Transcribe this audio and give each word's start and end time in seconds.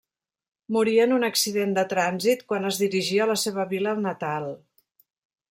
Morí 0.77 0.95
en 1.03 1.13
un 1.17 1.27
accident 1.27 1.75
de 1.79 1.83
trànsit 1.91 2.41
quan 2.53 2.67
es 2.71 2.81
dirigia 2.85 3.23
a 3.27 3.29
la 3.35 3.37
seva 3.43 3.69
vila 3.75 3.95
natal. 4.09 4.51